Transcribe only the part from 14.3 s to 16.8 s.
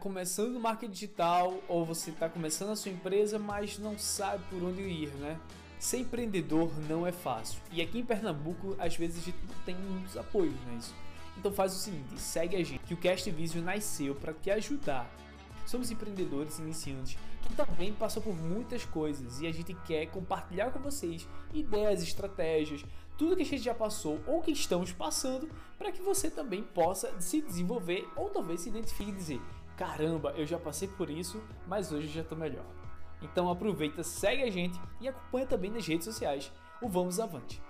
te ajudar. Somos empreendedores